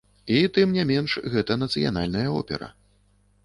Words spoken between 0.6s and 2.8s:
не менш, гэта нацыянальная опера.